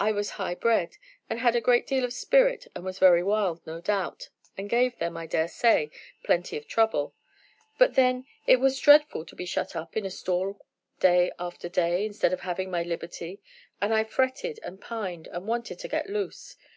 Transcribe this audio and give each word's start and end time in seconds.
I 0.00 0.10
was 0.10 0.30
high 0.30 0.56
bred 0.56 0.96
and 1.28 1.38
had 1.38 1.54
a 1.54 1.60
great 1.60 1.86
deal 1.86 2.02
of 2.04 2.12
spirit 2.12 2.66
and 2.74 2.84
was 2.84 2.98
very 2.98 3.22
wild, 3.22 3.64
no 3.68 3.80
doubt, 3.80 4.28
and 4.58 4.68
gave 4.68 4.98
them, 4.98 5.16
I 5.16 5.26
dare 5.28 5.46
say, 5.46 5.92
plenty 6.24 6.56
of 6.56 6.66
trouble, 6.66 7.14
but 7.78 7.94
then 7.94 8.26
it 8.48 8.56
was 8.58 8.80
dreadful 8.80 9.24
to 9.24 9.36
be 9.36 9.46
shut 9.46 9.76
up 9.76 9.96
in 9.96 10.04
a 10.04 10.10
stall 10.10 10.60
day 10.98 11.30
after 11.38 11.68
day 11.68 12.04
instead 12.04 12.32
of 12.32 12.40
having 12.40 12.68
my 12.68 12.82
liberty, 12.82 13.40
and 13.80 13.94
I 13.94 14.02
fretted 14.02 14.58
and 14.64 14.80
pined 14.80 15.28
and 15.28 15.46
wanted 15.46 15.78
to 15.78 15.86
get 15.86 16.10
loose. 16.10 16.56